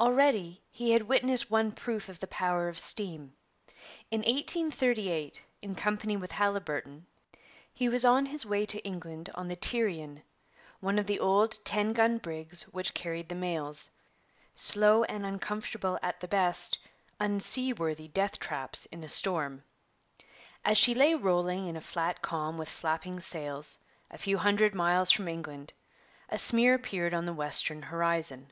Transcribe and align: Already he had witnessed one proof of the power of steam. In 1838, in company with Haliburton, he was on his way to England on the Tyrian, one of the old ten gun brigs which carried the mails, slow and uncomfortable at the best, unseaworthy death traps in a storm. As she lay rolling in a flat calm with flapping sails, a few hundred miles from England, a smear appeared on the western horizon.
Already 0.00 0.62
he 0.70 0.92
had 0.92 1.02
witnessed 1.02 1.50
one 1.50 1.70
proof 1.70 2.08
of 2.08 2.18
the 2.18 2.26
power 2.26 2.66
of 2.70 2.78
steam. 2.78 3.34
In 4.10 4.20
1838, 4.20 5.42
in 5.60 5.74
company 5.74 6.16
with 6.16 6.32
Haliburton, 6.32 7.04
he 7.70 7.86
was 7.86 8.06
on 8.06 8.24
his 8.24 8.46
way 8.46 8.64
to 8.64 8.82
England 8.84 9.28
on 9.34 9.48
the 9.48 9.56
Tyrian, 9.56 10.22
one 10.80 10.98
of 10.98 11.06
the 11.06 11.20
old 11.20 11.58
ten 11.62 11.92
gun 11.92 12.16
brigs 12.16 12.62
which 12.72 12.94
carried 12.94 13.28
the 13.28 13.34
mails, 13.34 13.90
slow 14.54 15.04
and 15.04 15.26
uncomfortable 15.26 15.98
at 16.02 16.20
the 16.20 16.28
best, 16.28 16.78
unseaworthy 17.20 18.08
death 18.08 18.38
traps 18.38 18.86
in 18.86 19.04
a 19.04 19.10
storm. 19.10 19.62
As 20.64 20.78
she 20.78 20.94
lay 20.94 21.14
rolling 21.14 21.66
in 21.66 21.76
a 21.76 21.82
flat 21.82 22.22
calm 22.22 22.56
with 22.56 22.70
flapping 22.70 23.20
sails, 23.20 23.76
a 24.10 24.16
few 24.16 24.38
hundred 24.38 24.74
miles 24.74 25.10
from 25.10 25.28
England, 25.28 25.74
a 26.30 26.38
smear 26.38 26.72
appeared 26.72 27.12
on 27.12 27.26
the 27.26 27.34
western 27.34 27.82
horizon. 27.82 28.50